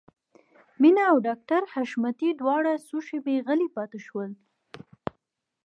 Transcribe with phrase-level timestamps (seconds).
[0.81, 4.31] مينه او ډاکټر حشمتي دواړه څو شېبې غلي پاتې شول.